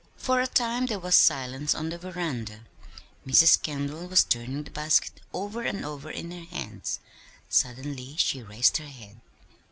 For 0.17 0.41
a 0.41 0.47
time 0.47 0.87
there 0.87 0.97
was 0.97 1.15
silence 1.15 1.75
on 1.75 1.89
the 1.89 1.99
veranda. 1.99 2.61
Mrs. 3.23 3.61
Kendall 3.61 4.07
was 4.07 4.23
turning 4.23 4.63
the 4.63 4.71
basket 4.71 5.21
over 5.31 5.61
and 5.61 5.85
over 5.85 6.09
in 6.09 6.31
her 6.31 6.45
hands. 6.45 6.99
Suddenly 7.49 8.15
she 8.17 8.41
raised 8.41 8.77
her 8.77 8.87
head. 8.87 9.21